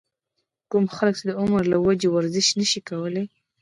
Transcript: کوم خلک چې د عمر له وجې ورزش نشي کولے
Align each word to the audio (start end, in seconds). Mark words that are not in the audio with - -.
کوم 0.71 0.85
خلک 0.95 1.13
چې 1.19 1.23
د 1.27 1.31
عمر 1.41 1.63
له 1.71 1.77
وجې 1.85 2.07
ورزش 2.11 2.47
نشي 2.59 2.81
کولے 2.89 3.23